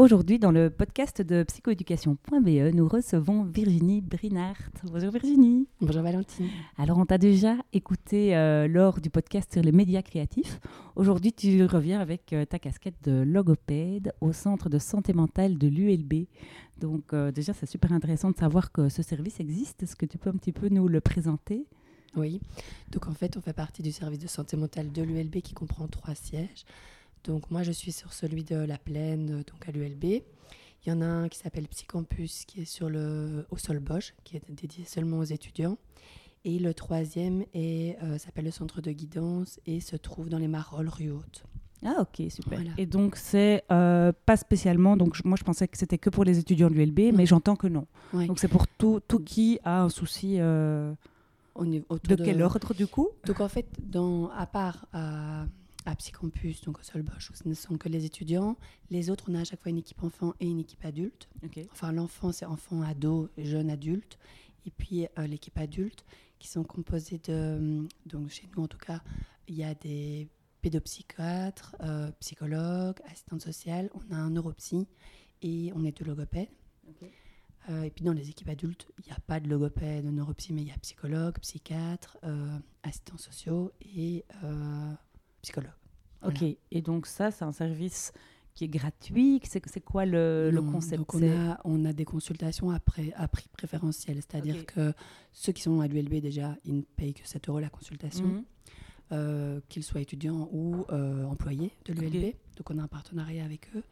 [0.00, 4.56] Aujourd'hui, dans le podcast de psychoéducation.be, nous recevons Virginie Brinart.
[4.84, 5.68] Bonjour Virginie.
[5.78, 6.48] Bonjour Valentine.
[6.78, 10.58] Alors, on t'a déjà écouté euh, lors du podcast sur les médias créatifs.
[10.96, 15.68] Aujourd'hui, tu reviens avec euh, ta casquette de logopède au centre de santé mentale de
[15.68, 16.24] l'ULB.
[16.78, 19.82] Donc, euh, déjà, c'est super intéressant de savoir que ce service existe.
[19.82, 21.66] Est-ce que tu peux un petit peu nous le présenter?
[22.16, 22.40] Oui.
[22.90, 25.88] Donc, en fait, on fait partie du service de santé mentale de l'ULB qui comprend
[25.88, 26.64] trois sièges.
[27.24, 30.04] Donc moi, je suis sur celui de la plaine, euh, donc à l'ULB.
[30.04, 34.14] Il y en a un qui s'appelle Psycampus, qui est sur le, au sol Bosch,
[34.24, 35.76] qui est dédié seulement aux étudiants.
[36.46, 40.88] Et le troisième euh, s'appelle le centre de guidance et se trouve dans les Marolles,
[40.88, 41.44] rue Haute.
[41.84, 42.60] Ah ok, super.
[42.78, 46.38] Et donc c'est euh, pas spécialement, donc moi je pensais que c'était que pour les
[46.38, 47.86] étudiants de l'ULB, mais j'entends que non.
[48.12, 50.36] Donc c'est pour tout, tout qui a un souci...
[50.36, 50.94] de,
[51.56, 53.08] de, quel ordre du coup?
[53.26, 54.86] Donc en fait, dans, à part
[55.86, 58.56] à Psycampus, donc au Sol Bosch, où ce ne sont que les étudiants.
[58.90, 61.28] Les autres, on a à chaque fois une équipe enfant et une équipe adulte.
[61.72, 64.18] Enfin, l'enfant, c'est enfant, ado, jeune adulte.
[64.66, 66.04] Et puis euh, l'équipe adulte,
[66.38, 67.86] qui sont composées de.
[68.06, 69.02] Donc, chez nous, en tout cas,
[69.48, 70.28] il y a des
[70.60, 73.90] pédopsychiatres, euh, psychologues, assistantes sociales.
[73.94, 74.86] On a un neuropsy
[75.42, 76.48] et on est deux logopèdes.
[77.68, 80.52] Euh, et puis dans les équipes adultes, il n'y a pas de logopède, de neuropsy,
[80.52, 82.18] mais il y a psychologue, psychiatre,
[82.82, 84.24] assistants sociaux et
[85.42, 85.72] psychologue.
[86.26, 88.12] Ok, et donc ça, c'est un service
[88.54, 92.70] qui est gratuit C'est quoi le, le concept donc on, a, on a des consultations
[92.70, 94.92] à, prix préférentiel, c'est-à-dire que
[95.32, 98.44] ceux qui sont à l'ULB déjà, ils ne payent que 7 euros la consultation, mhm.
[99.12, 102.34] euh, qu'ils soient étudiants ou euh, employés de l'ULB.
[102.56, 103.84] Donc on a un partenariat avec eux.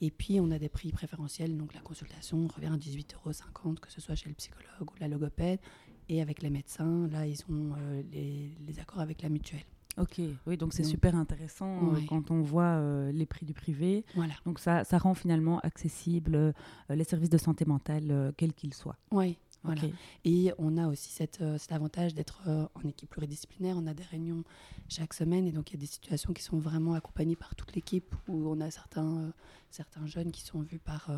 [0.00, 3.90] Et puis on a des prix préférentiels, donc la consultation revient à 18,50 euros, que
[3.90, 5.60] ce soit chez le psychologue ou la logopède.
[6.08, 9.64] Et avec les médecins, là, ils ont euh, les, les accords avec la mutuelle.
[9.98, 14.04] Ok, oui, donc c'est super intéressant euh, quand on voit euh, les prix du privé.
[14.14, 14.32] Voilà.
[14.46, 16.52] Donc ça, ça rend finalement accessible euh,
[16.88, 18.96] les services de santé mentale, quels qu'ils soient.
[19.10, 19.82] Oui, voilà.
[20.24, 23.76] Et on a aussi cette, cet avantage d'être en équipe pluridisciplinaire.
[23.78, 24.44] On a des réunions
[24.88, 27.74] chaque semaine et donc il y a des situations qui sont vraiment accompagnées par toute
[27.74, 29.32] l'équipe où on a certains,
[29.70, 31.10] certains jeunes qui sont vus par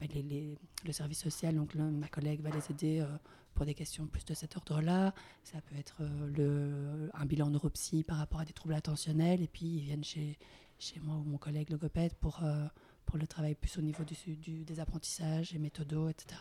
[0.00, 1.54] bah, les, le service social.
[1.54, 3.06] Donc ma collègue va les aider
[3.54, 5.14] pour des questions plus de cet ordre-là.
[5.42, 9.42] Ça peut être euh, le, un bilan neuropsy par rapport à des troubles attentionnels.
[9.42, 10.38] Et puis, ils viennent chez,
[10.78, 12.66] chez moi ou mon collègue logopède pour, euh,
[13.06, 16.40] pour le travail plus au niveau du, du, des apprentissages et méthodos, etc.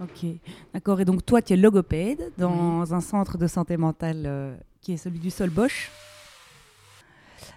[0.00, 0.26] Ok,
[0.74, 1.00] d'accord.
[1.00, 4.96] Et donc, toi, tu es logopède dans un centre de santé mentale euh, qui est
[4.98, 5.90] celui du Sol Bosch.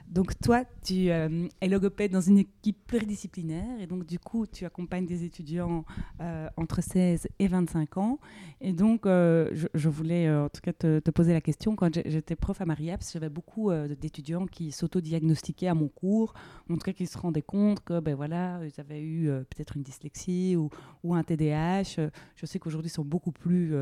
[0.10, 4.66] Donc toi, tu euh, es logopède dans une équipe pluridisciplinaire et donc du coup, tu
[4.66, 5.86] accompagnes des étudiants
[6.20, 8.20] euh, entre 16 et 25 ans.
[8.60, 11.76] Et donc, euh, je, voulais en tout cas te, poser la question.
[11.76, 16.34] Quand j'étais prof à Mariaps, j'avais beaucoup d'étudiants qui s'auto-diagnostiquaient à mon cours,
[16.70, 19.84] en tout cas qui se rendaient compte que ben voilà, ils avaient eu peut-être une
[19.84, 20.70] dyslexie ou,
[21.04, 22.10] ou un TDAH.
[22.36, 23.76] Je sais qu'aujourd'hui, ils sont beaucoup plus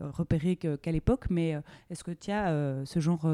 [0.00, 1.58] repérés qu'à l'époque, mais
[1.90, 3.26] est-ce que tu as ce genre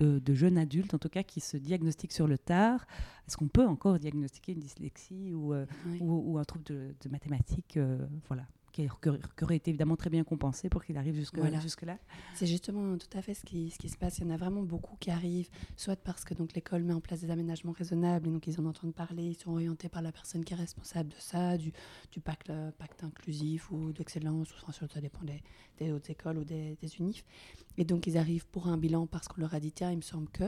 [0.00, 2.86] de, jeunes adultes, en tout cas, qui se diagnostiquent sur le tard.
[3.26, 5.64] Est-ce qu'on peut encore diagnostiquer une dyslexie ou, euh,
[6.00, 8.88] ou, un trouble de, mathématiques euh, voilà qui,
[9.42, 11.98] aurait été évidemment très bien compensé pour qu'il arrive jusque, jusque là.
[12.34, 14.18] C'est justement tout à fait ce qui, ce qui se passe.
[14.18, 17.00] Il y en a vraiment beaucoup qui arrivent, soit parce que donc l'école met en
[17.00, 20.12] place des aménagements raisonnables et donc ils en entendent parler, ils sont orientés par la
[20.12, 21.72] personne qui est responsable de ça, du,
[22.12, 25.42] du pacte, pacte inclusif ou d'excellence, ou ça dépend des,
[25.78, 27.24] des, hautes écoles ou des, des unifs.
[27.76, 30.02] Et donc ils arrivent pour un bilan parce qu'on leur a dit tiens, il me
[30.02, 30.44] semble que.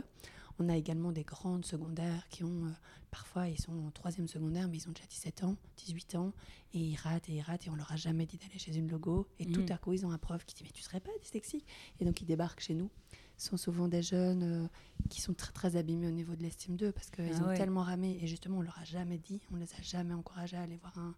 [0.59, 2.71] On a également des grandes secondaires qui ont, euh,
[3.11, 6.33] parfois, ils sont en troisième secondaire, mais ils ont déjà 17 ans, 18 ans,
[6.75, 8.91] et ils ratent et ils ratent, et on leur a jamais dit d'aller chez une
[8.91, 9.27] logo.
[9.39, 9.73] Et tout mm.
[9.73, 11.67] à coup, ils ont un prof qui dit, mais tu serais pas dyslexique?
[12.01, 12.91] Et donc, ils débarquent chez nous.
[13.37, 14.69] Ce sont souvent des jeunes euh,
[15.09, 17.83] qui sont très, très abîmés au niveau de l'estime d'eux, parce qu'ils ah ont tellement
[17.83, 20.77] ramé, et justement, on leur a jamais dit, on les a jamais encouragés à aller
[20.77, 21.15] voir un,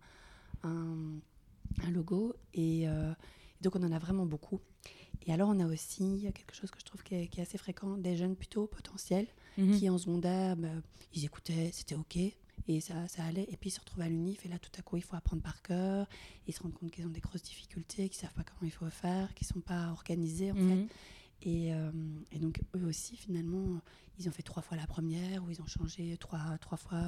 [0.63, 2.35] un, logo.
[2.55, 3.13] Et, euh,
[3.61, 4.61] et donc, on en a vraiment beaucoup.
[5.27, 8.17] Et alors, on a aussi quelque chose que je trouve qui est, assez fréquent, des
[8.17, 9.27] jeunes plutôt potentiels,
[9.57, 9.79] mhm.
[9.79, 10.69] qui en secondaire, bah,
[11.15, 13.47] ils écoutaient, c'était OK, et ça, ça allait.
[13.51, 15.43] Et puis ils se retrouvent à l'UNIF, et là, tout à coup, il faut apprendre
[15.43, 16.07] par cœur.
[16.47, 18.73] Ils se rendent compte qu'ils ont des grosses difficultés, qu'ils ne savent pas comment il
[18.73, 20.87] faut faire, qu'ils ne sont pas organisés, en fait.
[21.45, 22.25] Mhm.
[22.33, 23.81] Et, et, donc, eux aussi, finalement,
[24.19, 27.03] ils ont fait trois fois la première, ou ils ont changé trois, trois fois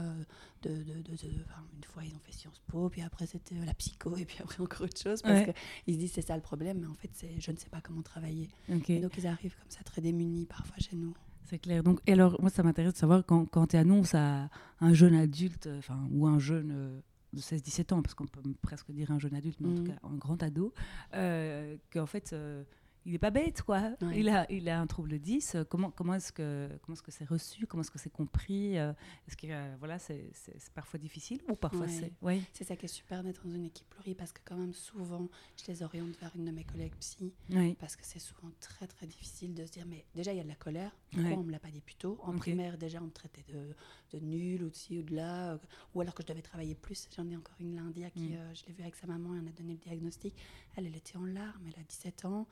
[0.63, 3.75] de, de, de, enfin, une fois ils ont fait Sciences Po, puis après c'était la
[3.75, 5.45] psycho, et puis après encore autre chose, parce
[5.85, 7.81] qu'ils se disent c'est ça le problème, mais en fait c'est je ne sais pas
[7.81, 8.49] comment travailler.
[8.69, 11.15] donc ils arrivent comme ça très démunis parfois chez nous.
[11.47, 11.83] C'est clair.
[11.83, 14.49] Donc, et alors, moi, ça m'intéresse de savoir quand, quand tu annonces à
[14.81, 17.01] un jeune adulte, enfin, ou un jeune euh,
[17.33, 19.89] de 16-17 ans, parce qu'on peut presque dire un jeune adulte, mais en tout mmh.
[19.89, 20.75] cas un grand ado,
[21.15, 22.65] euh, qu'en fait, euh,
[23.07, 23.93] il n'est pas bête, quoi.
[24.15, 25.59] Il, a, il a un trouble 10.
[25.69, 27.67] Comment, comment est-ce que comment est-ce que c'est reçu?
[27.67, 28.77] Comment est-ce que c'est compris?
[28.77, 28.93] Euh,
[29.29, 30.33] Est-ce que euh, voilà, c'est,
[30.75, 32.43] parfois difficile ou parfois c'est ouais.
[32.53, 35.29] C'est ça qui est super d'être dans une équipe pluri parce que quand même souvent,
[35.57, 37.33] je les oriente vers une de mes collègues psy
[37.79, 40.45] parce que c'est souvent très très difficile de se dire mais déjà il y a
[40.45, 40.91] de la colère.
[41.13, 42.19] Pourquoi on me l'a pas dit plus tôt?
[42.23, 43.75] En primaire déjà on me traitait de,
[44.19, 45.59] de nul ou de ci ou de là euh,
[45.95, 47.09] ou alors que je devais travailler plus.
[47.17, 48.55] J'en ai encore une lundi à qui mm.
[48.55, 50.35] je l'ai vue avec sa maman et on a donné le diagnostic.
[50.77, 51.67] Elle elle était en larmes.
[51.67, 52.47] Elle a 17 ans.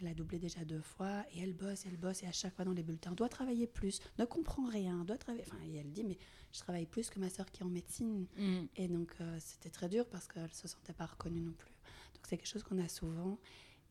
[0.00, 2.64] Elle a doublé déjà deux fois et elle bosse, elle bosse et à chaque fois
[2.64, 5.44] dans les bulletins, doit travailler plus, ne comprend rien, doit travailler.
[5.46, 6.18] Enfin, et elle dit mais
[6.52, 8.26] je travaille plus que ma sœur qui est en médecine.
[8.36, 8.64] Mm.
[8.76, 11.70] Et donc euh, c'était très dur parce qu'elle se sentait pas reconnue non plus.
[12.14, 13.38] Donc c'est quelque chose qu'on a souvent.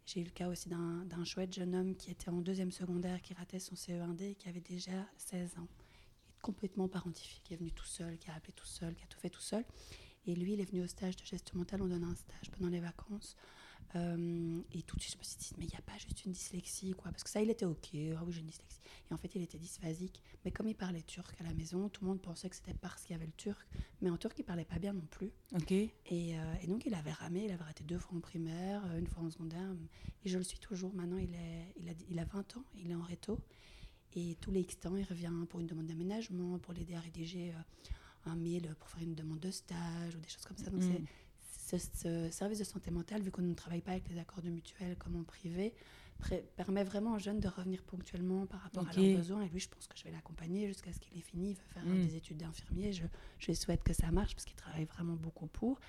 [0.06, 3.34] J'ai eu le cas aussi d'un chouette jeune homme qui était en deuxième secondaire, qui
[3.34, 5.68] ratait son CE1D et qui avait déjà 16 ans.
[6.28, 9.04] Il est complètement parentifié, qui est venu tout seul, qui a appelé tout seul, qui
[9.04, 9.64] a tout fait tout seul.
[10.26, 11.82] Et lui, il est venu au stage de gestion mentale.
[11.82, 13.38] On donne un stage pendant les vacances.
[13.96, 16.26] Euh, et tout de suite, je me suis dit, mais il n'y a pas juste
[16.26, 17.12] une dyslexie, quoi.
[17.12, 17.90] Parce que ça, il était OK.
[17.94, 18.80] Ah oui, j'ai une dyslexie.
[19.10, 20.22] Et en fait, il était dysphasique.
[20.44, 23.04] Mais comme il parlait turc à la maison, tout le monde pensait que c'était parce
[23.04, 23.68] qu'il y avait le turc.
[24.02, 25.32] Mais en turc, il parlait pas bien non plus.
[25.56, 25.72] OK.
[25.72, 27.46] Et, euh, et, donc, il avait ramé.
[27.46, 29.70] Il avait raté deux fois en primaire, euh, une fois en secondaire.
[30.26, 30.94] Et je le suis toujours.
[30.94, 32.64] Maintenant, il, est, il, a, il a 20 ans.
[32.76, 33.40] Il est en réto.
[34.16, 37.54] Et tous les X temps, il revient pour une demande d'aménagement, pour l'aider à rédiger
[38.26, 40.70] un mail pour faire une demande de stage ou des choses comme ça.
[40.70, 40.92] Donc, mm.
[40.92, 41.02] c'est
[41.78, 44.96] ce, service de santé mentale, vu qu'on ne travaille pas avec les accords de mutuelle
[44.98, 45.74] comme en privé,
[46.56, 49.42] permet vraiment aux jeunes de revenir ponctuellement par rapport à leurs besoins.
[49.42, 51.52] Et lui, je pense que je vais l'accompagner jusqu'à ce qu'il ait fini.
[51.52, 52.08] Il veut faire mm.
[52.08, 52.94] des études d'infirmier.
[52.94, 53.04] Je,
[53.40, 55.80] je souhaite que ça marche parce qu'il travaille vraiment beaucoup pour.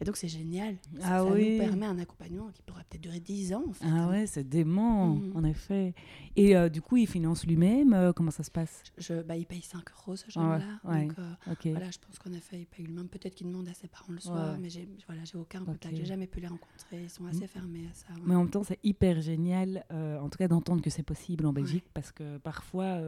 [0.00, 0.76] Et donc, c'est génial.
[0.98, 1.58] Ça, ah oui.
[1.58, 3.64] nous permet un accompagnement qui pourra peut-être durer 10 ans.
[3.68, 4.10] En fait, ah hein.
[4.10, 5.36] ouais, c'est dément, mhm.
[5.36, 5.94] en effet.
[6.36, 8.82] Et euh, du coup, il finance lui-même euh, Comment ça se passe?
[8.96, 10.60] Je, bah, Il paye 5 euros, ce genre-là.
[10.84, 11.34] donc, euh,
[11.66, 13.08] voilà, je pense qu'en effet, il paye lui-même.
[13.08, 15.94] Peut-être qu'il demande à ses parents le soir, mais j'ai voilà, aucun contact.
[15.94, 17.02] J'ai jamais pu les rencontrer.
[17.02, 17.48] Ils sont assez mm.
[17.48, 18.06] fermés à ça.
[18.24, 21.52] Mais en même temps, c'est hyper génial, en tout cas, d'entendre que c'est possible en
[21.52, 22.98] Belgique, parce que parfois,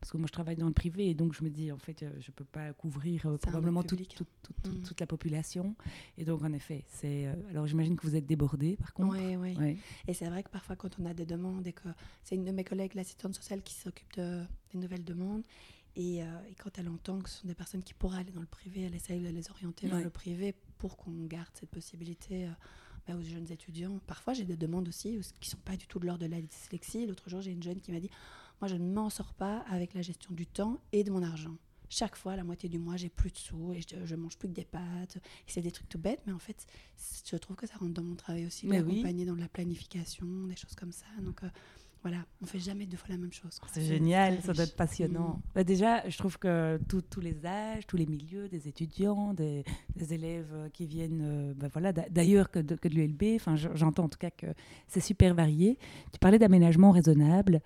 [0.00, 2.04] parce que moi, je travaille dans le privé, et donc je me dis, en fait,
[2.18, 4.28] je peux pas couvrir probablement toute, toute,
[4.66, 4.82] mm.
[4.82, 5.76] toute la population.
[6.18, 9.16] Et donc, en effet, c'est euh, alors j'imagine que vous êtes débordé par contre.
[9.16, 9.78] Oui, oui.
[10.06, 11.88] Et c'est vrai que parfois quand on a des demandes et que
[12.22, 14.42] c'est une de mes collègues, l'assistante sociale, qui s'occupe de,
[14.72, 15.42] des nouvelles demandes.
[15.96, 18.40] Et, euh, et, quand elle entend que ce sont des personnes qui pourraient aller dans
[18.40, 22.46] le privé, elle essaye de les orienter vers le privé pour qu'on garde cette possibilité
[22.46, 22.50] euh,
[23.08, 23.98] bah, aux jeunes étudiants.
[24.06, 26.40] Parfois, j'ai des demandes aussi qui ne sont pas du tout de l'ordre de la
[26.40, 27.06] dyslexie.
[27.06, 28.10] L'autre jour, j'ai une jeune qui m'a dit
[28.60, 31.56] Moi, je ne m'en sors pas avec la gestion du temps et de mon argent
[31.90, 34.48] chaque fois, la moitié du mois, j'ai plus de sous et je, je, mange plus
[34.48, 35.18] que des pâtes.
[35.46, 36.64] C'est des trucs tout bêtes, mais en fait,
[37.28, 40.76] je trouve que ça rentre dans mon travail aussi, d'accompagner dans la planification, des choses
[40.76, 41.06] comme ça.
[41.20, 41.48] Donc, euh,
[42.02, 43.58] voilà, on fait jamais deux fois la même chose.
[43.72, 45.34] C'est génial, ça doit être passionnant.
[45.34, 45.42] Mm.
[45.54, 49.64] Bah, déjà, je trouve que tous les âges, tous les milieux, des étudiants, des,
[49.98, 54.08] élèves qui viennent euh, bah, voilà, d'ailleurs que de, que de l'ULB, enfin, j'entends en
[54.08, 54.46] tout cas que
[54.86, 55.76] c'est super varié.
[56.12, 57.60] Tu parlais d'aménagement raisonnable.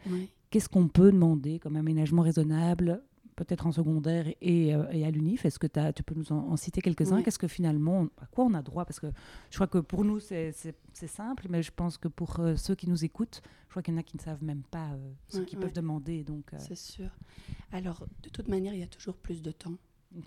[0.51, 3.03] Qu'est-ce qu'on peut demander comme aménagement raisonnable
[3.35, 5.45] peut-être en secondaire et, euh, et à l'UNIF.
[5.45, 7.23] Est-ce que tu peux nous en, citer quelques-uns?
[7.23, 8.85] Qu'est-ce que finalement, à quoi on a droit?
[8.85, 9.09] Parce que
[9.51, 10.53] je crois que pour nous, c'est
[10.93, 13.97] simple, mais je pense que pour euh, ceux qui nous écoutent, je crois qu'il y
[13.97, 16.25] en a qui ne savent même pas euh, ce qu'ils peuvent demander.
[16.25, 17.11] Donc, C'est sûr.
[17.73, 19.75] Alors, de toute manière, il y a toujours plus de temps.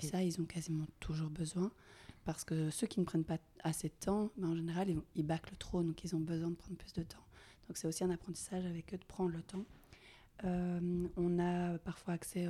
[0.01, 1.71] Ça, ils ont quasiment toujours besoin.
[2.25, 5.25] Parce que ceux qui ne prennent pas assez de temps, ben, en général, ils, ils
[5.25, 7.23] bâclent trop, donc ils ont besoin de prendre plus de temps.
[7.67, 9.63] Donc c'est aussi un apprentissage avec eux de prendre le temps.
[10.43, 12.47] on a parfois accès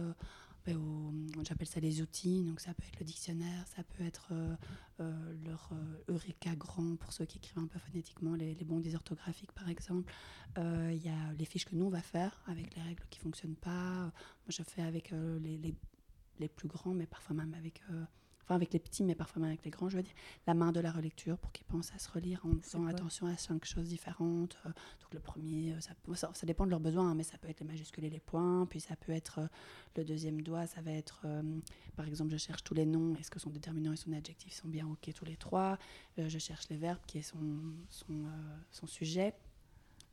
[1.43, 4.55] j'appelle ça les outils, donc ça peut être le dictionnaire, ça peut être euh,
[4.99, 9.51] euh, leur euh, Eureka grand pour ceux qui écrivent un peu phonétiquement, les, bons orthographiques
[9.51, 10.11] par exemple.
[10.57, 13.23] Il y a les fiches que nous on va faire avec les règles qui ne
[13.23, 13.71] fonctionnent pas.
[13.71, 15.75] Moi je fais avec les, les,
[16.39, 17.83] les, plus grands, mais parfois même avec
[18.47, 20.13] enfin avec les petits, mais parfois même avec les grands, je veux dire,
[20.47, 23.35] la main de la relecture pour qu'ils pensent à se relire en faisant attention à
[23.35, 24.57] cinq choses différentes.
[24.65, 27.49] Euh, donc le premier, euh, ça, ça, dépend de leurs besoins, hein, mais ça peut
[27.49, 29.47] être les majuscules et les points, puis ça peut être euh,
[29.97, 31.25] le deuxième doigt, ça va être,
[31.95, 34.67] par exemple, je cherche tous les noms, est-ce que son déterminant et son adjectif sont
[34.67, 35.79] bien OK tous les trois,
[36.17, 37.39] je cherche les verbes qui est son,
[37.89, 38.13] son,
[38.69, 39.33] son sujet.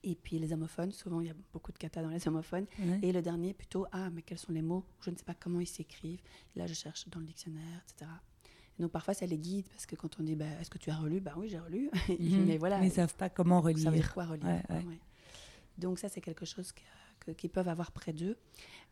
[0.07, 2.67] Et puis les homophones, souvent il y a beaucoup de kata dans les homophones.
[3.03, 4.85] Et le dernier, plutôt, ah, mais quels sont les mots?
[5.01, 6.21] Je ne sais pas comment ils s'écrivent.
[6.57, 8.11] Là, je cherche dans le dictionnaire, etc.
[8.79, 10.91] Et donc parfois, ça les guide parce que quand on dit, bah, est-ce que tu
[10.91, 11.21] as relu?
[11.21, 11.91] Bah oui, j'ai relu.
[12.09, 12.45] Mhm.
[12.47, 12.81] mais voilà.
[12.81, 13.93] Ils ne savent pas comment relire.
[13.95, 14.63] Ils savent quoi relire.
[15.79, 16.71] Donc ça, c'est quelque chose
[17.33, 18.37] qu'ils peuvent avoir près d'eux.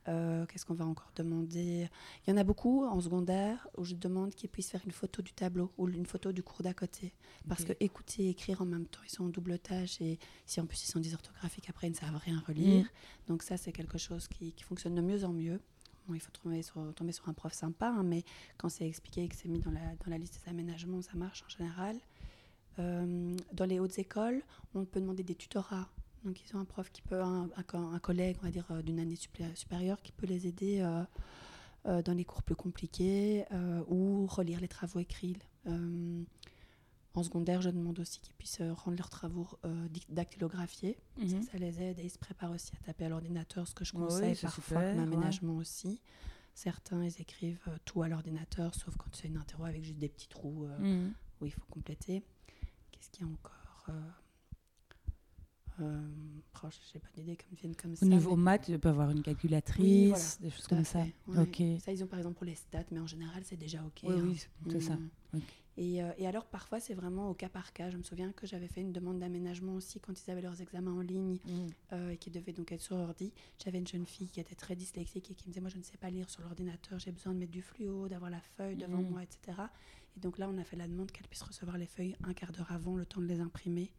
[0.08, 1.88] Euh, qu'est-ce qu'on va encore demander?
[2.26, 5.22] Il y en a beaucoup en secondaire où je demande qu'ils puissent faire une photo
[5.22, 7.12] du tableau ou une photo du cours d'à côté.
[7.48, 10.60] Parce que écouter et écrire en même temps, ils sont en double tâche et si
[10.60, 12.84] en plus ils sont dysorthographiques, après ils ne savent rien relire.
[12.84, 12.88] Mm.
[13.28, 15.60] Donc ça, c'est quelque chose qui, fonctionne de mieux en mieux.
[16.08, 18.24] Bon, il faut tomber sur, tomber sur un prof sympa, hein, mais
[18.56, 21.14] quand c'est expliqué et que c'est mis dans la, dans la liste des aménagements, ça
[21.14, 21.96] marche en général.
[22.78, 24.42] Euh, dans les hautes écoles,
[24.74, 25.88] on peut demander des tutorats
[26.24, 29.00] donc ils ont un prof qui peut, un, un, collègue, on va dire, euh, d'une
[29.00, 29.16] année
[29.54, 31.02] supérieure qui peut les aider euh,
[31.86, 33.44] euh, dans les cours plus compliqués
[33.88, 35.36] ou relire les travaux écrits.
[35.66, 39.48] en secondaire, je demande aussi qu'ils puissent rendre leurs travaux
[40.08, 40.96] dactylographiés.
[41.18, 41.42] Mhm.
[41.42, 43.92] ça, les aide et ils se préparent aussi à taper à l'ordinateur, ce que je
[43.92, 46.00] conseille parfois comme aménagement aussi.
[46.54, 50.28] Certains, ils écrivent tout à l'ordinateur, sauf quand c'est une interro avec juste des petits
[50.28, 51.12] trous mhm.
[51.40, 52.22] où il faut compléter.
[52.92, 53.90] Qu'est-ce qu'il y a encore
[56.70, 58.04] je n'ai pas d'idée comme viennent comme ça.
[58.04, 61.04] Au niveau maths, tu peux avoir une calculatrice, des choses comme ça.
[61.28, 61.62] Ok.
[61.80, 64.00] Ça, ils ont par exemple pour les stats, mais en général, c'est déjà OK.
[64.04, 64.68] Oui, oui hein.
[64.70, 64.96] c'est ça.
[65.32, 65.38] Mm.
[65.78, 67.88] Et, euh, et, alors, parfois, c'est vraiment au cas par cas.
[67.88, 70.92] Je me souviens que j'avais fait une demande d'aménagement aussi quand ils avaient leurs examens
[70.92, 71.66] en ligne mm.
[71.94, 73.32] euh, et qui devaient donc être sur ordi.
[73.62, 75.82] J'avais une jeune fille qui était très dyslexique et qui me disait Moi, je ne
[75.82, 78.98] sais pas lire sur l'ordinateur, j'ai besoin de mettre du fluo, d'avoir la feuille devant
[78.98, 79.08] mm.
[79.08, 79.62] moi, etc.
[80.14, 82.52] Et donc là, on a fait la demande qu'elle puisse recevoir les feuilles un quart
[82.52, 83.90] d'heure avant, le temps de les imprimer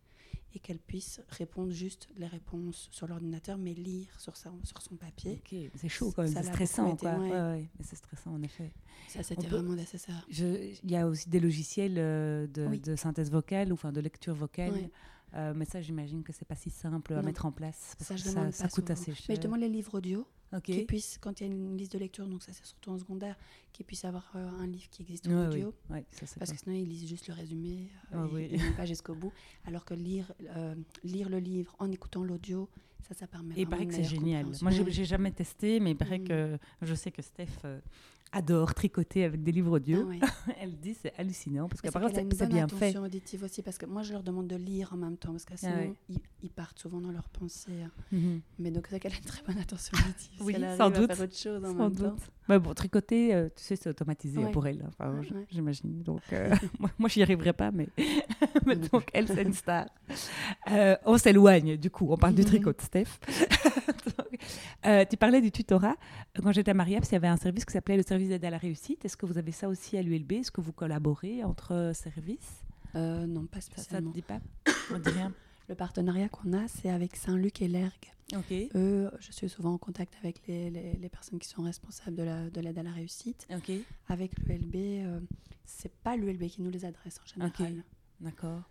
[0.56, 4.96] et qu'elle puisse répondre juste les réponses sur l'ordinateur, mais lire sur, sa, sur son
[4.96, 5.42] papier.
[5.75, 6.96] c'est chaud quand même, c'est stressant.
[6.96, 7.16] Quoi.
[7.18, 7.68] Ouais.
[7.82, 8.72] c'est stressant en effet.
[9.08, 10.25] Ça, c'était vraiment nécessaire.
[10.30, 14.36] Il y a aussi des logiciels euh, de, de, synthèse vocale ou enfin, de lecture
[14.36, 14.90] vocale.
[15.36, 17.96] Euh, mais ça, j'imagine que c'est pas si simple à mettre en place.
[18.00, 18.18] ça,
[18.52, 19.25] ça, coûte assez cher.
[19.30, 20.28] Mais je demande les livres audio
[20.62, 22.98] qui puisse, quand il y a une liste de lecture, donc ça c'est surtout en
[22.98, 23.36] secondaire,
[23.72, 25.74] qu'ils puissent avoir euh, un livre qui existe en audio.
[25.90, 29.32] parce que sinon ils lisent juste le résumé, euh, ah et, pas jusqu'au bout.
[29.66, 32.70] Alors que lire, euh, lire le livre en écoutant l'audio,
[33.08, 33.56] ça, ça permet.
[33.56, 34.46] Et il paraît que c'est génial.
[34.62, 36.28] Moi, j'ai jamais testé, mais il paraît mm.
[36.28, 37.66] que je sais que Steph
[38.34, 40.10] adore tricoter avec des livres audio.
[40.22, 40.28] Ah
[40.60, 42.88] elle dit c'est hallucinant parce qu'apparemment c'est bien fait.
[42.88, 45.46] attention auditive aussi parce que moi je leur demande de lire en même temps parce
[45.46, 45.96] que ah sinon
[46.42, 47.84] ils, partent souvent dans leurs pensées.
[47.86, 47.92] Hein.
[48.12, 48.42] Mhm.
[48.60, 50.42] Mais donc c'est qu'elle a une très bonne attention auditive.
[50.42, 51.12] oui, sans doute.
[51.12, 52.18] À faire autre chose en sans même doute.
[52.18, 52.34] Temps.
[52.50, 54.84] Mais bon, tricoter, euh, tu sais, c'est automatisé pour elle.
[54.88, 56.04] Enfin, j'imagine.
[56.04, 57.88] Donc euh, moi, moi j'y arriverai pas, mais,
[58.92, 59.86] donc elle c'est une star.
[60.72, 62.08] Euh, on s'éloigne du coup.
[62.10, 62.48] On parle du mhm.
[62.48, 63.20] tricot, Steph.
[65.10, 65.96] tu parlais du tutorat.
[66.42, 68.50] Quand j'étais à Marielle, il y avait un service qui s'appelait le service d'aide à
[68.50, 69.06] la réussite.
[69.06, 72.63] Est-ce que vous avez ça aussi à l'ULB Est-ce que vous collaborez entre services?
[72.96, 74.00] Euh, Non, pas spécialement.
[74.00, 74.39] Ça ne dit pas?
[74.94, 75.34] On dit rien
[75.70, 78.13] Le partenariat qu'on a, c'est avec Saint-Luc et l'ERG.
[78.36, 78.70] Okay.
[78.75, 82.77] Eux, je suis souvent en contact avec les, les, personnes qui sont responsables de l'aide
[82.80, 83.46] à la réussite.
[83.53, 83.84] Okay.
[84.08, 85.20] Avec l'ULB, euh,
[85.65, 87.84] c'est pas l'ULB qui nous les adresse en général.
[88.22, 88.62] D'accord.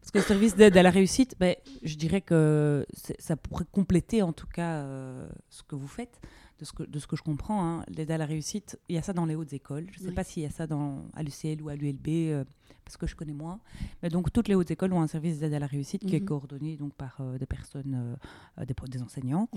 [0.00, 2.86] Parce que le service d'aide à la réussite, ben, je dirais que
[3.18, 6.20] ça pourrait compléter en tout cas euh, ce que vous faites
[6.58, 8.98] de ce que, de ce que je comprends, hein, l'aide à la réussite, il y
[8.98, 9.86] a ça dans les hautes écoles.
[9.92, 12.44] Je ne sais pas s'il y a ça dans, à l'UCL ou à l'ULB, euh,
[12.84, 13.60] parce que je connais moins.
[14.02, 16.20] Mais donc, toutes les hautes écoles ont un service d'aide à la réussite qui est
[16.20, 16.26] mhm.
[16.26, 18.16] coordonné donc, par euh, des personnes,
[18.58, 19.48] euh, des, des, enseignants,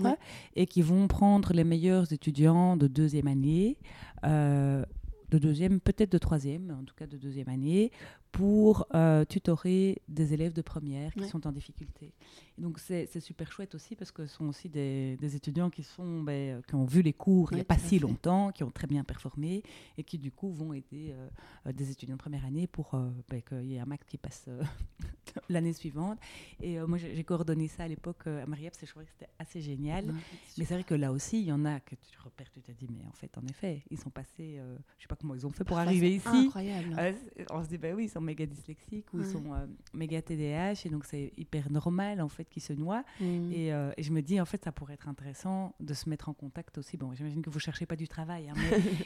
[0.56, 3.78] et qui vont prendre les meilleurs étudiants de deuxième année
[5.30, 7.92] de deuxième, peut-être de troisième, en tout cas de deuxième année,
[8.32, 12.12] pour euh, tutorer des élèves de première qui sont en difficulté.
[12.58, 16.62] donc c'est super chouette aussi parce que ce sont aussi des, étudiants qui, sont, ben,
[16.66, 19.04] qui ont vu les cours il n'y a pas si longtemps, qui ont très bien
[19.04, 19.62] performé
[19.96, 21.14] et qui du coup vont aider
[21.66, 24.18] euh, des étudiants de première année pour euh, ben, qu'il y ait un max qui
[24.18, 24.48] passe
[25.48, 26.18] l'année suivante.
[26.60, 30.04] Et moi j'ai coordonné ça à l'époque à je trouvais que c'était assez génial.
[30.56, 32.72] mais c'est vrai que là aussi, il y en a que tu repères, tu t'es
[32.72, 35.46] dit, mais en fait, en effet, ils sont passés, je ne sais pas comment ils
[35.46, 36.26] ont fait pour arriver ici.
[36.26, 36.96] Incroyable.
[37.50, 41.04] on se dit, ben oui, méga dyslexiques ou ils sont euh, méga TDAH et donc
[41.04, 43.04] c'est hyper normal en fait qu'ils se noient.
[43.20, 43.52] Mm.
[43.52, 46.34] Euh, et, je me dis en fait ça pourrait être intéressant de se mettre en
[46.34, 46.96] contact aussi.
[46.96, 48.54] Bon, j'imagine que vous cherchez pas du travail, hein,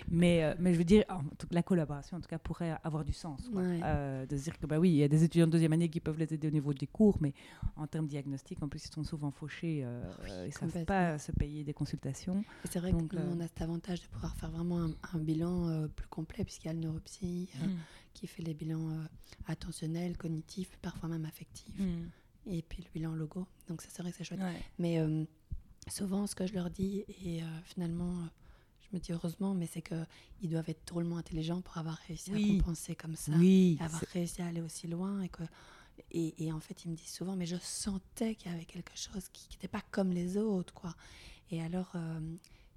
[0.08, 1.04] mais, euh, mais, je veux dire
[1.38, 3.50] toute la collaboration en tout cas pourrait avoir du sens.
[3.50, 6.00] de se dire que bah oui, il y a des étudiants de deuxième année qui
[6.00, 7.34] peuvent les aider au niveau des cours, mais
[7.76, 9.84] en termes diagnostiques, en plus ils sont souvent fauchés,
[10.26, 12.44] ils ils savent pas se payer des consultations.
[12.70, 16.68] C'est vrai qu'on a cet avantage de pouvoir faire vraiment un, bilan plus complet puisqu'il
[16.68, 17.48] y a le neuropsy.
[17.60, 17.68] Mm
[18.12, 19.04] qui fait les bilans euh,
[19.46, 21.78] attentionnels, cognitifs, parfois même affectifs.
[21.78, 22.08] Hmm.
[22.46, 23.46] Et puis le bilan logo.
[23.68, 24.40] Donc ça, c'est vrai que c'est chouette.
[24.78, 25.24] Mais euh,
[25.88, 28.28] souvent, ce que je leur dis, et euh, finalement,
[28.80, 32.38] je me dis heureusement, mais c'est qu'ils doivent être drôlement intelligents pour avoir réussi à
[32.38, 33.32] compenser comme ça.
[33.36, 35.22] Oui, et avoir réussi à aller aussi loin.
[35.22, 35.44] Et, que,
[36.10, 38.96] et, et, en fait, ils me disent souvent, mais je sentais qu'il y avait quelque
[38.96, 40.74] chose qui n'était pas comme les autres.
[40.74, 40.96] quoi.
[41.52, 41.94] Et alors,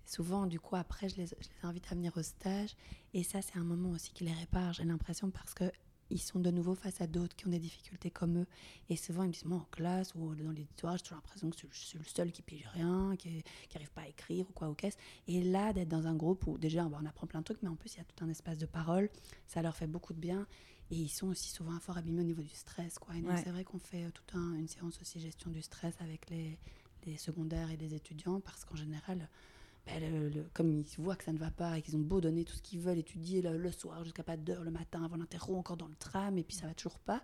[0.05, 2.75] souvent, du coup, après, je les, je les, invite à venir au stage.
[3.13, 5.71] Et ça, c'est un moment aussi qui les répare, j'ai l'impression, parce que
[6.09, 8.47] ils sont de nouveau face à d'autres qui ont des difficultés comme eux.
[8.89, 11.79] Et souvent, ils me disent, moi, en classe ou dans l'éditoire, j'ai l'impression que je
[11.79, 13.43] suis le seul qui pige rien, qui
[13.73, 14.97] n'arrive pas à écrire ou quoi, ou qu'est-ce.
[15.27, 17.75] Et là, d'être dans un groupe où déjà, on apprend plein de trucs, mais en
[17.75, 19.09] plus, il y a tout un espace de parole,
[19.47, 20.47] ça leur fait beaucoup de bien.
[20.91, 22.99] Et ils sont aussi souvent fort abîmés au niveau du stress.
[22.99, 23.15] Quoi.
[23.15, 25.95] Et donc, c'est vrai qu'on fait euh, toute un, une séance aussi gestion du stress
[25.99, 26.59] avec les,
[27.07, 29.27] les secondaires et les étudiants, parce qu'en général,
[29.85, 32.55] ben, comme ils voient que ça ne va pas et qu'ils ont beau donner tout
[32.55, 35.87] ce qu'ils veulent, étudier le, soir jusqu'à pas d'heure, le matin avant l'interro, encore dans
[35.87, 37.21] le tram, et puis ça va toujours pas,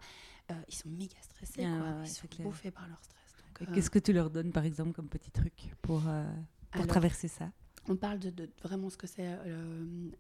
[0.52, 1.66] euh, ils sont méga stressés.
[1.66, 3.18] Ah ils sont bouffés par leur stress.
[3.62, 6.26] Euh, qu'est-ce que tu leur donnes, par exemple, comme petit truc pour, euh,
[6.72, 7.52] pour traverser ça?
[7.90, 9.28] on parle de, vraiment ce que c'est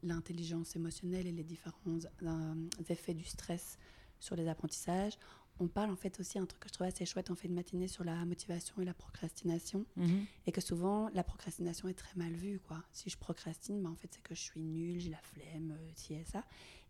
[0.01, 1.99] l'intelligence émotionnelle et les différents
[2.89, 3.77] effets du stress
[4.19, 5.13] sur les apprentissages
[5.59, 7.53] on parle en fait aussi un truc que je trouve assez chouette en fait de
[7.53, 9.85] matinée sur la motivation et la procrastination.
[9.95, 10.25] Mhm.
[10.47, 12.83] et que souvent la procrastination est très mal vue quoi.
[12.93, 15.91] Si je procrastine bah, en fait c'est que je suis nulle j'ai la flemme euh,
[15.95, 16.43] ci et ça.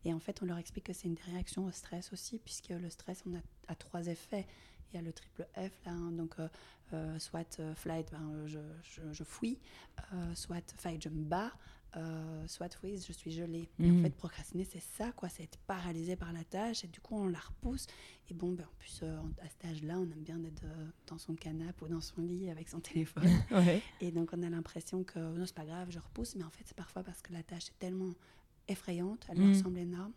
[0.06, 2.90] Et en fait on leur explique que c'est une réaction au stress aussi puisque le
[2.90, 4.48] stress on a, trois effets.
[4.92, 6.50] Il y a le triple F là hein, donc euh,
[6.94, 8.60] euh, soit flight ben, je,
[9.14, 9.58] je, fouille
[10.36, 11.54] soit fight je me bats
[11.98, 13.70] euh, soit oui, je suis gelée.
[13.80, 14.04] Et en mhm.
[14.04, 15.28] fait, procrastiner, c'est ça, quoi.
[15.30, 17.88] C'est être paralysé par la tâche et du coup, on la repousse.
[18.30, 21.18] Et bon, ben, en plus, euh, à cet âge-là, on aime bien être euh, dans
[21.18, 23.30] son canapé ou dans son lit avec son téléphone.
[24.02, 26.36] Et donc, on a l'impression que non, c'est pas grave, je repousse.
[26.36, 28.14] Mais en fait, c'est parfois parce que la tâche est tellement
[28.68, 29.54] effrayante, elle mhm.
[29.56, 30.14] semble énorme.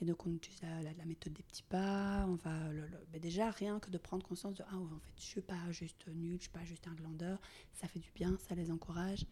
[0.00, 2.24] Et donc, on utilise la, méthode des petits pas.
[2.26, 5.26] On va le, ben, déjà, rien que de prendre conscience de Ah, en fait, je
[5.26, 7.38] suis pas juste nulle, je suis pas juste un glandeur.
[7.74, 9.26] Ça fait du bien, ça les encourage.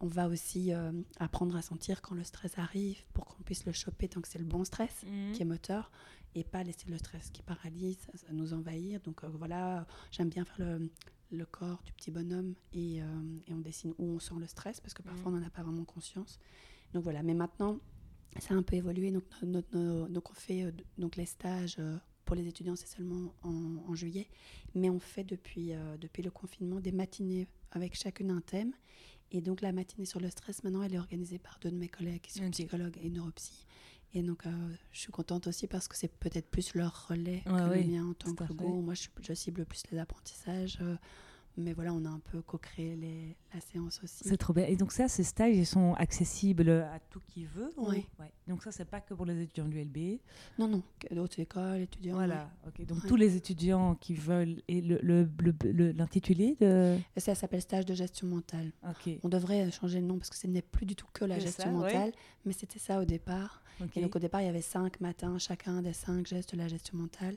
[0.00, 3.72] On va aussi euh, apprendre à sentir quand le stress arrive pour qu'on puisse le
[3.72, 5.32] choper tant que c'est le bon stress mhm.
[5.32, 5.90] qui est moteur
[6.34, 7.98] et pas laisser le stress qui paralyse
[8.30, 9.00] nous envahir.
[9.00, 10.90] Donc euh, voilà, j'aime bien faire le,
[11.30, 13.06] le, corps du petit bonhomme et, euh,
[13.46, 15.38] et, on dessine où on sent le stress parce que parfois mhm.
[15.38, 16.38] on n'en a pas vraiment conscience.
[16.92, 17.78] Donc voilà, mais maintenant
[18.38, 19.10] ça a un peu évolué.
[19.10, 19.24] Donc,
[19.72, 21.78] donc on fait donc les stages
[22.26, 24.28] pour les étudiants, c'est seulement en, en, juillet,
[24.74, 28.72] mais on fait depuis, depuis le confinement des matinées avec chacune un thème
[29.32, 31.88] et donc la matinée sur le stress, maintenant, elle est organisée par deux de mes
[31.88, 33.66] collègues qui sont psychologues et neuropsy.
[34.14, 34.50] Et donc, euh,
[34.92, 38.14] je suis contente aussi parce que c'est peut-être plus leur relais que le mien en
[38.14, 38.80] tant que go.
[38.80, 40.78] Moi, je, je, cible plus les apprentissages.
[40.80, 40.96] Euh,
[41.56, 44.24] mais voilà, on a un peu co-créé la séance aussi.
[44.24, 44.64] C'est trop bien.
[44.66, 48.06] Et donc ça, ces stages, ils sont accessibles à tout qui veut Oui.
[48.18, 48.32] Ouais.
[48.46, 50.18] Donc ça, c'est pas que pour les étudiants du LB
[50.58, 52.16] Non, non, d'autres écoles, étudiants.
[52.16, 52.86] Voilà, ok.
[52.86, 54.62] Donc tous les étudiants qui veulent...
[54.68, 57.20] Et l'intitulé le, de...
[57.20, 58.72] Ça s'appelle stage de gestion mentale.
[58.88, 59.18] Ok.
[59.22, 61.72] On devrait changer le nom parce que ce n'est plus du tout que la gestion
[61.72, 62.12] mentale,
[62.44, 63.62] mais c'était ça au départ.
[63.94, 66.68] Et donc au départ, il y avait cinq matins, chacun des cinq gestes de la
[66.68, 67.36] gestion mentale.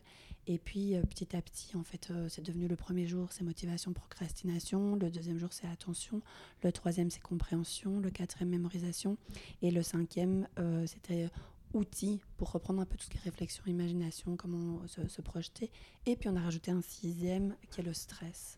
[0.49, 3.43] Et puis euh, petit à petit, en fait, euh, c'est devenu le premier jour, c'est
[3.43, 4.95] motivation, procrastination.
[4.95, 6.23] Le deuxième jour, c'est attention.
[6.63, 7.99] Le troisième, c'est compréhension.
[7.99, 9.17] Le quatrième, mémorisation.
[9.61, 11.29] Et le cinquième, euh, c'était
[11.75, 15.69] outils pour reprendre un peu tout ce qui est réflexion, imagination, comment se, projeter.
[16.07, 18.57] Et puis on a rajouté un sixième qui est le stress.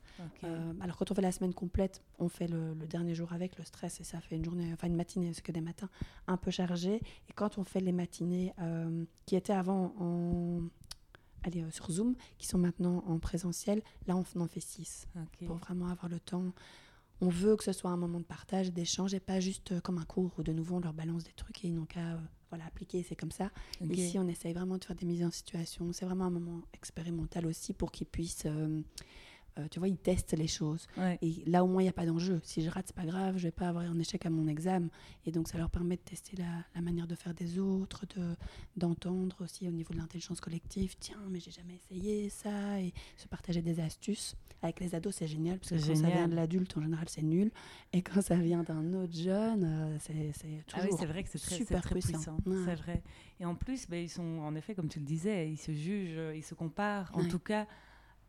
[0.80, 4.00] alors quand on fait la semaine complète, on fait le, dernier jour avec le stress
[4.00, 5.90] et ça fait une journée, enfin une matinée, c'est que des matins
[6.28, 7.02] un peu chargés.
[7.28, 8.54] Et quand on fait les matinées
[9.26, 10.62] qui étaient avant en
[11.44, 13.82] aller euh, sur Zoom, qui sont maintenant en présentiel.
[14.08, 15.08] Là, on en fait six
[15.46, 16.54] pour vraiment avoir le temps.
[17.24, 20.00] On veut que ce soit un moment de partage, d'échange et pas juste euh, comme
[20.00, 22.18] un cours où de nouveau on leur balance des trucs et ils n'ont qu'à euh,
[22.50, 23.52] voilà, appliquer, c'est comme ça.
[23.92, 25.94] Ici, on essaye vraiment de faire des mises en situation.
[25.94, 28.48] C'est vraiment un moment expérimental aussi pour qu'ils puissent
[29.60, 30.88] euh, tu vois, ils testent les choses.
[31.22, 32.40] Et là, au moins, il n'y a pas d'enjeu.
[32.44, 34.88] Si je rate, c'est pas grave, je vais pas avoir un échec à mon examen.
[35.26, 38.36] Et donc, ça leur permet de tester la, manière de faire des autres, de,
[38.78, 40.96] d'entendre aussi au niveau de l'intelligence collective.
[41.00, 42.80] Tiens, mais j'ai jamais essayé ça.
[42.80, 44.36] Et se partager des astuces.
[44.64, 47.24] Avec les ados, c'est génial, parce que quand ça vient de l'adulte, en général, c'est
[47.24, 47.52] nul.
[47.94, 51.30] Et quand ça vient d'un autre jeune, euh, c'est, toujours ah oui, c'est vrai que
[51.30, 52.38] c'est très, super puissant.
[52.46, 53.02] C'est vrai.
[53.40, 56.36] Et en plus, ben, ils sont, en effet, comme tu le disais, ils se jugent,
[56.36, 57.10] ils se comparent.
[57.16, 57.66] En tout cas,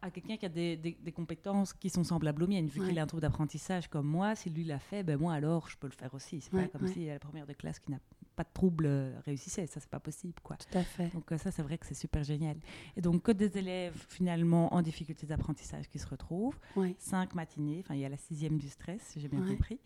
[0.03, 2.67] à quelqu'un qui a des, des, compétences qui sont semblables aux miennes.
[2.67, 5.69] Vu qu'il a un trouble d'apprentissage comme moi, si lui l'a fait, ben moi alors
[5.71, 6.41] je peux le faire aussi.
[6.41, 8.01] C'est pas comme si la première de classe qui n'a
[8.35, 9.67] pas de trouble euh, réussissait.
[9.67, 10.35] Ça, c'est pas possible.
[10.43, 10.57] Quoi.
[10.57, 11.13] Tout à fait.
[11.13, 12.57] Donc, euh, ça, c'est vrai que c'est super génial.
[12.97, 16.59] Et donc, que des élèves finalement en difficulté d'apprentissage qui se retrouvent.
[16.99, 17.81] Cinq matinées.
[17.85, 19.79] Enfin, il y a la sixième du stress, si j'ai bien compris.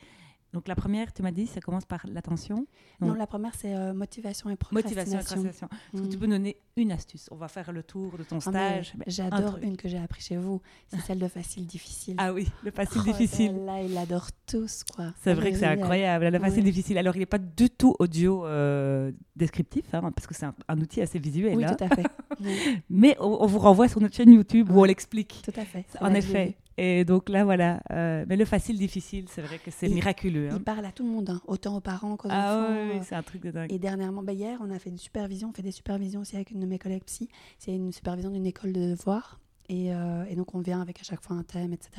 [0.57, 2.67] Donc la première, tu m'as dit, ça commence par l'attention.
[3.03, 5.19] Non, la première, c'est euh, motivation et procrastination.
[5.19, 5.69] Motivation et procrastination.
[5.93, 6.21] Est-ce que tu mm.
[6.21, 8.95] peux donner une astuce On va faire le tour de ton ah, stage.
[9.07, 10.63] J'adore une que j'ai appris chez vous.
[10.89, 12.15] C'est celle de facile difficile.
[12.17, 13.67] Ah oui, le facile oh, difficile.
[13.67, 15.13] Là, ils l'adorent tous, quoi.
[15.23, 16.27] C'est vrai que c'est incroyable.
[16.27, 16.97] Le facile difficile.
[16.97, 21.03] Alors, il n'est pas du tout audio euh, descriptif, hein, parce que c'est un, outil
[21.03, 21.55] assez visuel.
[21.55, 21.77] Oui, hein.
[21.77, 22.07] tout à fait.
[22.89, 25.43] Mais on, vous renvoie sur notre chaîne YouTube où on l'explique.
[25.45, 25.85] Tout à fait.
[26.01, 26.57] En effet.
[26.79, 27.81] Et donc là, voilà.
[27.93, 30.51] Euh, mais le facile, difficile, c'est vrai que c'est miraculeux.
[30.51, 30.57] hein.
[30.59, 32.73] Il parle à tout le monde, hein, autant aux parents qu'aux Ah enfants.
[32.73, 33.73] oui, oui, euh, c'est un truc de dingue.
[33.73, 35.49] Et dernièrement, bah, hier, on a fait une supervision.
[35.49, 37.29] On fait des supervisions aussi avec une de mes collègues psy.
[37.59, 39.41] C'est une supervision d'une école de devoirs.
[39.69, 41.91] Et, euh, et donc, on vient avec à chaque fois un thème, etc.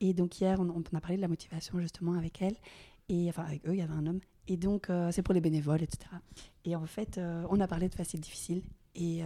[0.00, 2.56] Et donc, hier, on, on a parlé de la motivation justement avec elle.
[3.10, 4.20] Et enfin, avec eux, il y avait un homme.
[4.48, 6.06] Et donc, euh, c'est pour les bénévoles, etc.
[6.64, 8.62] Et en fait, on a parlé de facile, difficile.
[8.94, 9.22] Et,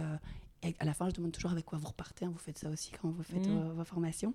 [0.63, 2.25] et à la fin, je demande toujours avec quoi vous repartez.
[2.25, 2.29] hein.
[2.31, 3.69] Vous faites ça aussi quand vous faites Mhm.
[3.69, 4.33] vos, vos formations.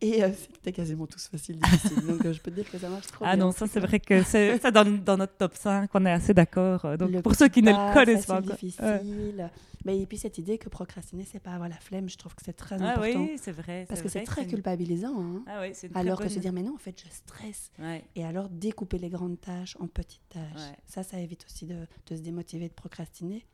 [0.00, 2.06] Et euh, c'était quasiment tous facile, difficile.
[2.06, 3.44] donc, euh, je peux te dire que ça marche trop Ah bien.
[3.46, 6.34] non, ça c'est vrai que c'est ça dans, dans notre top 5, on est assez
[6.34, 6.84] d'accord.
[6.84, 8.56] euh, Donc Le pour ceux qui ne pas, le connaissent pas facile, encore.
[9.04, 9.50] difficile.
[9.86, 12.42] Mais et puis cette idée que procrastiner, c'est pas avoir la flemme, je trouve que
[12.44, 13.22] c'est très Ah important.
[13.22, 13.86] oui, c'est vrai.
[13.88, 15.18] parce que c'est très culpabilisant.
[15.18, 15.42] hein.
[15.46, 17.70] Ah oui, Alors que se dire, mais non, en fait, je stresse.
[17.78, 18.04] Ouais.
[18.14, 20.42] Et alors, découper les grandes tâches en petites tâches.
[20.54, 20.76] Ouais.
[20.86, 23.46] Ça, ça évite aussi de, de se démotiver, de procrastiner.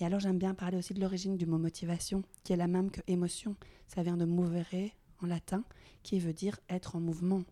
[0.00, 2.90] Et alors, j'aime bien parler aussi de l'origine du mot motivation, qui est la même
[2.90, 3.54] que émotion.
[3.86, 4.90] Ça vient de movere
[5.22, 5.62] en latin,
[6.02, 7.42] qui veut dire être en mouvement.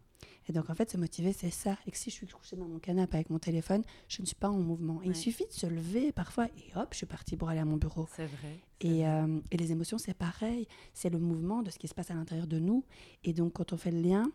[0.49, 1.77] Et donc, en fait, se motiver, c'est ça.
[1.87, 4.35] Et que si je suis couchée dans mon canapé avec mon téléphone, je ne suis
[4.35, 5.03] pas en mouvement.
[5.03, 5.13] Et Ouais.
[5.13, 7.77] il suffit de se lever parfois, et hop, je suis partie pour aller à mon
[7.77, 8.09] bureau.
[8.17, 8.59] C'est vrai.
[8.81, 9.05] c'est Et, vrai.
[9.05, 10.67] euh, et les émotions, c'est pareil.
[10.95, 12.83] C'est le mouvement de ce qui se passe à l'intérieur de nous.
[13.25, 14.33] Et donc, quand on fait le lien,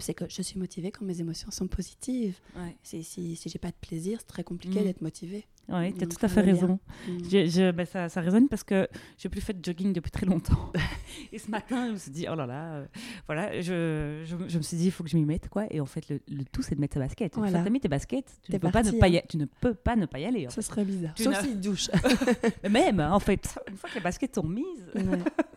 [0.00, 2.40] c'est que je suis motivée quand mes émotions sont positives.
[2.56, 2.76] Ouais.
[2.82, 4.84] Si, si, si j'ai pas de plaisir, c'est très compliqué Mm.
[4.84, 5.46] d'être motivée.
[5.68, 6.78] Ouais, tu as tout à fait raison.
[7.08, 7.18] Mm.
[7.24, 10.24] Je, je- ben, ça, ça résonne parce que j'ai plus fait de jogging depuis très
[10.26, 10.72] longtemps.
[11.32, 12.86] et ce matin, je me suis dit, oh là là, euh,
[13.26, 14.22] voilà, je,
[14.56, 15.66] me suis dit, il faut que je m'y mette, quoi.
[15.70, 17.34] Et en fait, le, le tout, c'est de mettre sa basket.
[17.34, 17.58] Une Voilà.
[17.58, 19.10] fois que mis tes baskets, tu ne, peux pas ne pas hein.
[19.10, 20.46] y, tu ne peux pas ne pas y aller.
[20.48, 20.62] Ce fait.
[20.62, 21.14] serait bizarre.
[21.14, 21.90] Tu Sauf n'as- s'il douche.
[22.62, 25.02] Mais même, hein, en fait, une fois que les baskets sont mises, Ouais.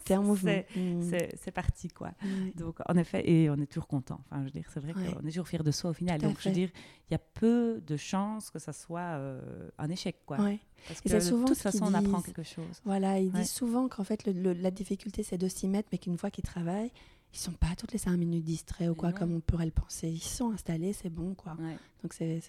[0.06, 0.52] T'es en mouvement.
[0.52, 1.02] C'est- Mm.
[1.10, 2.12] c'est c'est parti, quoi.
[2.56, 4.20] Donc, en effet, et on est toujours content.
[4.30, 5.14] Enfin, je veux dire, c'est vrai Ouais.
[5.14, 6.20] qu'on est toujours fier de soi au final.
[6.20, 6.70] Tout Donc, je veux dire,
[7.10, 9.40] il y a peu de chances que ça soit euh,
[9.78, 10.40] un échec, quoi.
[10.40, 10.60] Ouais.
[10.88, 12.26] Parce Et que c'est de souvent toute façon, on apprend disent.
[12.34, 12.82] quelque chose.
[12.86, 13.42] Voilà, ils Ouais.
[13.42, 16.32] disent souvent qu'en fait, le- le- la difficulté, c'est de s'y mettre, mais qu'une fois
[16.32, 16.92] qu'ils travaillent,
[17.34, 19.18] ils sont pas toutes les cinq minutes distraits ou quoi, non.
[19.18, 20.08] comme on pourrait le penser.
[20.10, 21.56] Ils sont installés, c'est bon, quoi.
[21.60, 21.78] Ouais.
[22.02, 22.40] Donc, c'est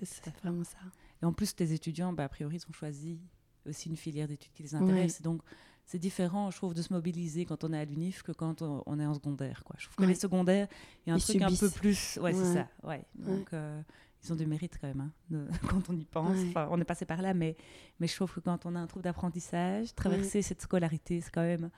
[0.42, 0.78] vraiment ça.
[1.22, 3.18] Et en plus, tes étudiants, bah, a priori, ils ont choisi
[3.68, 5.20] aussi une filière d'études qui les intéresse.
[5.20, 5.42] Donc,
[5.84, 8.82] c'est différent, je trouve, de se mobiliser quand on est à l'UNIF que quand on,
[8.86, 9.64] on est en secondaire.
[9.64, 9.74] Quoi.
[9.78, 10.08] Je trouve que Ouais.
[10.08, 10.68] les secondaires,
[11.04, 12.16] il y a un Ils truc un peu plus.
[12.22, 12.68] Ouais, c'est ça.
[12.84, 13.02] Ouais.
[13.16, 13.82] Donc, euh,
[14.24, 16.36] ils ont du mérite quand même, hein, de- quand on y pense.
[16.36, 16.48] Ouais.
[16.48, 17.56] Enfin, on est passé par là, mais,
[17.98, 21.42] mais je trouve que quand on a un trouble d'apprentissage, traverser cette scolarité, c'est quand
[21.42, 21.70] même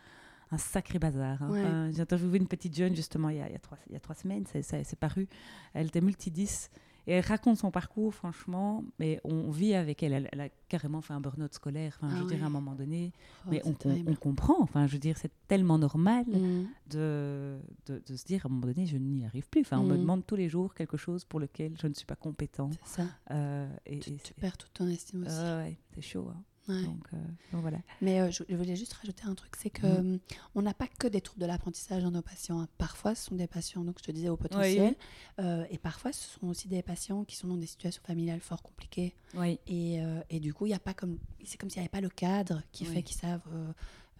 [0.50, 1.42] un sacré bazar.
[1.42, 1.50] hein.
[1.50, 1.60] Ouais.
[1.64, 3.92] Enfin, J'ai interviewé une petite jeune, justement, il y a, il y a trois, il
[3.94, 5.28] y a trois semaines, c'est paru.
[5.74, 6.68] Elle était multidis.
[7.06, 10.12] Et elle raconte son parcours, franchement, mais on vit avec elle.
[10.12, 12.44] Elle, elle a carrément fait un burn-out scolaire, enfin, Ah je veux dire, ouais.
[12.44, 13.12] à un moment donné.
[13.44, 16.66] Oh, mais on, comprend, enfin, je veux dire, c'est tellement normal Mm.
[16.90, 19.62] de, de, de se dire, à un moment donné, je n'y arrive plus.
[19.62, 20.00] Enfin, on me Mhm.
[20.00, 22.70] demande tous les jours quelque chose pour lequel je ne suis pas compétent.
[22.84, 23.08] C'est ça.
[23.32, 25.34] Euh, et, Tu, et tu c'est- perds toute ton estime aussi.
[25.36, 26.28] Ah ouais, c'est chaud.
[26.30, 26.40] hein.
[26.68, 26.82] Ouais.
[26.84, 27.16] Donc, euh,
[27.52, 27.78] donc voilà.
[28.00, 30.14] Mais euh, je, je voulais juste rajouter un truc, c'est que Mhm.
[30.14, 30.18] euh,
[30.54, 32.60] on n'a pas que des troubles de l'apprentissage dans nos patients.
[32.60, 32.68] hein.
[32.78, 34.94] Parfois, ce sont des patients, donc je te disais, au potentiel,
[35.40, 38.62] euh, et parfois, ce sont aussi des patients qui sont dans des situations familiales fort
[38.62, 39.14] compliquées.
[39.34, 39.58] Oui.
[39.66, 42.00] Et, et du coup, il y a pas comme, c'est comme s'il n'y avait pas
[42.00, 42.94] le cadre qui Oui.
[42.94, 43.42] fait qu'ils savent,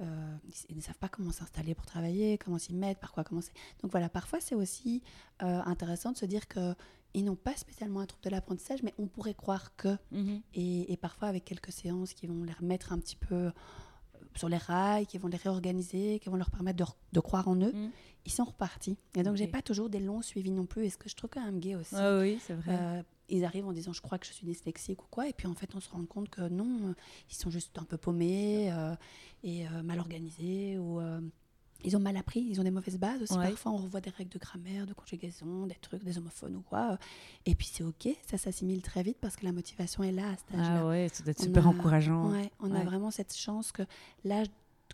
[0.01, 0.37] euh,
[0.69, 3.53] ils ne savent pas comment s'installer pour travailler, comment s'y mettre, par quoi commencer.
[3.83, 5.03] Donc voilà, parfois c'est aussi
[5.43, 6.75] euh, intéressant de se dire que
[7.15, 9.97] ils n'ont pas spécialement un trouble de l'apprentissage, mais on pourrait croire que.
[10.11, 10.41] Mhm.
[10.55, 13.51] Et, et parfois avec quelques séances qui vont les remettre un petit peu euh,
[14.37, 17.49] sur les rails, qui vont les réorganiser, qui vont leur permettre de, re- de croire
[17.49, 17.91] en eux, Mhm.
[18.25, 18.97] ils sont repartis.
[19.15, 19.51] Et donc j'ai Ok.
[19.53, 20.87] pas toujours des longs suivis non plus.
[20.87, 21.95] Et ce que je trouve quand même gay aussi.
[21.97, 22.77] Ah oui, c'est vrai.
[22.79, 25.47] Euh, ils arrivent en disant je crois que je suis dyslexique ou quoi, et puis
[25.47, 26.95] en fait on se rend compte que non,
[27.31, 28.95] ils sont juste un peu paumés euh,
[29.43, 31.01] et euh, mal organisés ou
[31.85, 33.35] ils ont mal appris, ils ont des mauvaises bases aussi.
[33.35, 33.49] Ouais.
[33.51, 36.99] Parfois on revoit des règles de grammaire, de conjugaison, des trucs, des homophones ou quoi,
[37.47, 40.37] et puis c'est ok, ça s'assimile très vite parce que la motivation est là à
[40.37, 40.81] cet âge-là.
[40.83, 42.31] ah ouais, ça doit être On super a- encourageant.
[42.31, 43.83] Ouais, on a vraiment cette chance que
[44.25, 44.47] l'âge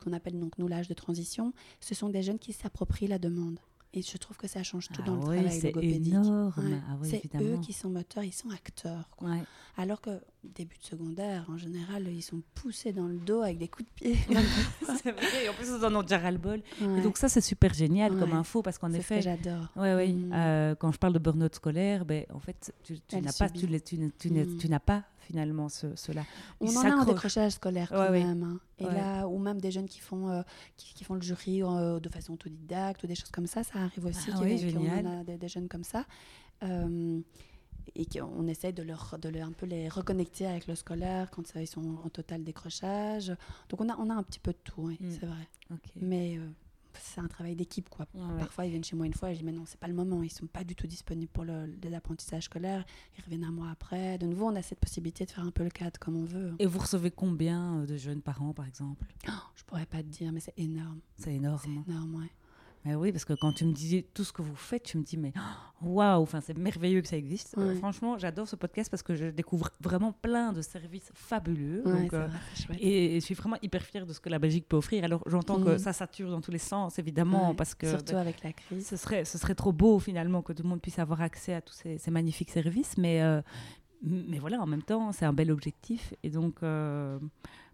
[0.05, 3.59] qu'on appelle donc nous l'âge de transition, ce sont des jeunes qui s'approprient la demande.
[3.99, 6.15] Et je trouve que ça change tout Ah dans le ouais, travail c'est logopédique.
[6.15, 6.21] Ouais.
[6.89, 9.09] Ah ouais, c'est eux qui sont moteurs, ils sont acteurs.
[9.17, 9.31] quoi.
[9.31, 9.43] Ouais.
[9.77, 13.67] Alors que début de secondaire, en général, ils sont poussés dans le dos avec des
[13.69, 14.17] coups de pied.
[15.03, 16.63] c'est vrai, et en plus, ils en ont déjà ras-le-bol.
[16.81, 17.01] Et Ouais.
[17.03, 18.37] donc, ça, c'est super génial comme Ouais.
[18.37, 19.69] info parce qu'en ce effet, que j'adore.
[19.77, 20.13] Ouais, oui.
[20.15, 20.33] Mm.
[20.33, 23.97] Euh, quand je parle de burn-out scolaire, ben, en fait, tu, n'as pas, tu, tu
[24.31, 24.59] Mm.
[24.59, 26.23] tu n'as pas finalement ce, cela.
[26.61, 27.07] On en a un s'accrochent.
[27.07, 28.25] décrochage scolaire quand Ouais, ouais.
[28.25, 28.43] même.
[28.45, 28.61] hein.
[28.79, 28.95] Et Ouais.
[28.95, 30.43] là, même des jeunes qui font, euh,
[30.77, 33.79] qui, qui font le jury euh, de façon autodidacte ou des choses comme ça, ça
[33.81, 34.31] arrive aussi.
[34.33, 34.81] Ah oui, qu'on
[35.21, 36.05] a des, des jeunes comme ça.
[36.63, 37.21] Euh,
[37.95, 41.47] et qu'on essaye de leur, de leur- un peu les reconnecter avec le scolaire quand
[41.47, 43.33] ça, ils sont en total décrochage.
[43.71, 45.11] Donc on a, on a un petit peu de tout, oui, Mm.
[45.11, 45.49] c'est vrai.
[45.97, 46.47] Mais euh,
[47.01, 48.07] c'est un travail d'équipe, quoi.
[48.15, 48.39] Ouais, ouais.
[48.39, 49.95] Parfois, ils viennent chez moi une fois et je dis, mais non, c'est pas le
[49.95, 50.23] moment.
[50.23, 52.85] Ils sont pas du tout disponibles pour le, les apprentissages scolaires.
[53.19, 54.19] Ils reviennent un mois après.
[54.19, 56.55] De nouveau, on a cette possibilité de faire un peu le cadre comme on veut.
[56.59, 59.05] Et vous recevez combien euh, de jeunes parents, par exemple?
[59.29, 61.01] Oh, je pourrais pas te dire, mais c'est énorme.
[61.17, 61.85] C'est C'est énorme.
[61.89, 62.31] énorme, ouais.
[62.91, 65.03] Eh oui, parce que quand tu me disais tout ce que vous faites, tu me
[65.03, 65.33] dis, mais
[65.83, 67.55] waouh, enfin, c'est merveilleux que ça existe.
[67.57, 67.75] Ouais.
[67.75, 71.83] franchement, j'adore ce podcast parce que je découvre vraiment plein de services fabuleux.
[71.85, 72.27] Ouais, donc, c'est euh,
[72.69, 75.05] vrai, et, et je suis vraiment hyper fière de ce que la Belgique peut offrir.
[75.05, 75.79] Alors, j'entends que Mhm.
[75.79, 78.87] ça sature dans tous les sens, évidemment, Ouais, parce que Surtout ben, avec la crise.
[78.87, 81.61] ce, serait, ce serait trop beau, finalement, que tout le monde puisse avoir accès à
[81.61, 82.97] tous ces, ces magnifiques services.
[82.97, 83.43] Mais, euh,
[84.03, 86.15] mais voilà, en même temps, c'est un bel objectif.
[86.23, 87.19] Et donc, euh,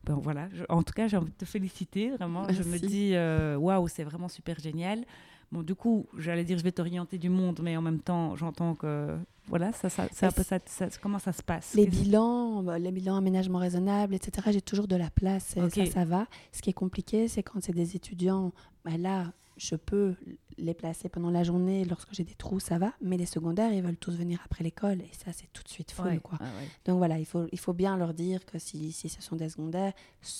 [0.04, 2.46] ben voilà, je- en tout cas, j'ai envie de te féliciter, vraiment.
[2.50, 5.04] Je me dis, euh, waouh, c'est vraiment super génial.
[5.52, 8.74] Bon, du coup, j'allais dire, je vais t'orienter du monde, mais en même temps, j'entends
[8.74, 10.30] que, voilà, ça, ça, ça,
[10.66, 11.74] ça- comment ça se passe?
[11.74, 15.54] Les bilans, bah, les bilans aménagement raisonnable, etc., j'ai toujours de la place.
[15.56, 15.74] Ok.
[15.74, 16.26] Ça, ça va.
[16.50, 18.52] Ce qui est compliqué, c'est quand c'est des étudiants,
[18.84, 20.14] bah, là, je peux
[20.58, 22.92] les placer pendant la journée lorsque j'ai des trous, ça va.
[23.00, 25.94] Mais les secondaires, ils veulent tous venir après l'école et ça, c'est tout de suite.
[26.04, 26.38] Ouais, Quoi.
[26.40, 26.68] ouais.
[26.84, 29.48] Donc voilà, il faut, il faut bien leur dire que si, si ce sont des
[29.48, 29.92] secondaires,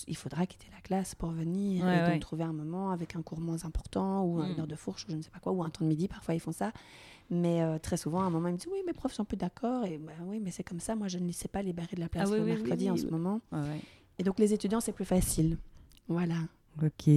[0.07, 3.21] il faudra quitter la classe pour venir Ouais, et donc trouver un moment avec un
[3.21, 4.51] cours moins important ou Mm.
[4.51, 6.07] une heure de fourche ou je ne sais pas quoi, ou un temps de midi,
[6.07, 6.71] parfois ils font ça.
[7.29, 9.35] Mais euh, très souvent, à un moment, ils me disent Oui, mes profs sont plus
[9.37, 9.83] d'accord.
[9.85, 10.95] Et bah, oui, mais c'est comme ça.
[10.95, 12.91] Moi, je ne sais pas libérer de la place Ah oui, le oui, mercredi oui,
[12.91, 13.41] en ce moment.
[14.19, 15.57] Et donc, les étudiants, c'est plus facile.
[16.07, 16.35] Voilà.
[16.83, 17.13] Ok.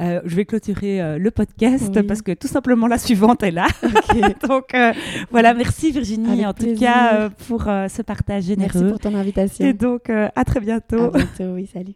[0.00, 2.02] Euh, je vais clôturer euh, le podcast Oui.
[2.04, 3.66] parce que tout simplement la suivante est là.
[4.48, 4.92] Donc euh,
[5.30, 8.90] voilà, merci Virginie Avec en tout cas euh, pour euh, ce partage Merci généreux.
[8.90, 9.66] pour ton invitation.
[9.66, 11.04] Et donc euh, à très bientôt.
[11.14, 11.94] À bientôt, oui, salut.